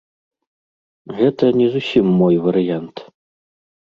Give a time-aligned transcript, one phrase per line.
[1.19, 2.97] Гэта не зусім мой варыянт.